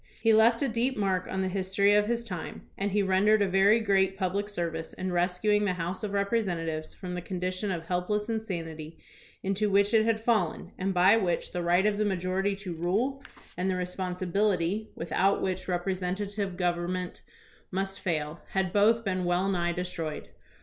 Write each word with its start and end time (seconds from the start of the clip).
He 0.19 0.33
left 0.33 0.63
a 0.63 0.67
deep 0.67 0.97
mark 0.97 1.27
on 1.27 1.43
the 1.43 1.47
history 1.47 1.93
of 1.93 2.07
his 2.07 2.25
time, 2.25 2.63
and 2.75 2.91
he 2.91 3.03
rendered 3.03 3.43
a 3.43 3.47
very 3.47 3.79
great 3.79 4.17
public 4.17 4.49
service 4.49 4.93
in 4.93 5.11
rescuing 5.11 5.63
the 5.63 5.73
House 5.73 6.01
of 6.01 6.13
Representatives 6.13 6.91
from 6.91 7.13
the 7.13 7.21
condition 7.21 7.69
of 7.69 7.85
help 7.85 8.09
less 8.09 8.27
inanity 8.27 8.97
into 9.43 9.69
which 9.69 9.93
it 9.93 10.03
had 10.03 10.19
fallen 10.19 10.71
and 10.79 10.95
by 10.95 11.17
which 11.17 11.51
the 11.51 11.61
right 11.61 11.85
of 11.85 11.99
the 11.99 12.05
majority 12.05 12.55
to 12.55 12.73
rule 12.73 13.21
and 13.55 13.69
the 13.69 13.75
responsibility, 13.75 14.89
188 14.95 14.95
THOMAS 14.95 15.13
BRACKETT 15.13 15.37
REED 15.37 15.37
without 15.37 15.41
which 15.43 15.67
representative 16.47 16.57
government 16.57 17.21
must 17.69 17.99
fail, 17.99 18.41
had 18.53 18.73
both 18.73 19.05
been 19.05 19.23
well 19.23 19.47
nigh 19.49 19.71
destroyed. 19.71 20.29